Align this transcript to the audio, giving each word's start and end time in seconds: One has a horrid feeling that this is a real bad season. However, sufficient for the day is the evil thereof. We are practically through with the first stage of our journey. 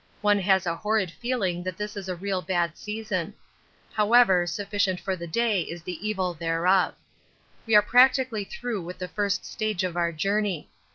One 0.21 0.39
has 0.39 0.65
a 0.65 0.75
horrid 0.75 1.11
feeling 1.11 1.61
that 1.61 1.77
this 1.77 1.95
is 1.95 2.09
a 2.09 2.15
real 2.15 2.41
bad 2.41 2.75
season. 2.75 3.35
However, 3.93 4.47
sufficient 4.47 4.99
for 4.99 5.15
the 5.15 5.27
day 5.27 5.61
is 5.61 5.83
the 5.83 6.07
evil 6.09 6.33
thereof. 6.33 6.95
We 7.67 7.75
are 7.75 7.83
practically 7.83 8.43
through 8.43 8.81
with 8.81 8.97
the 8.97 9.07
first 9.07 9.45
stage 9.45 9.83
of 9.83 9.95
our 9.95 10.11
journey. 10.11 10.71